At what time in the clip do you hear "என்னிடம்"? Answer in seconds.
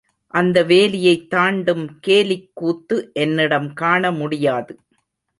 3.13-3.73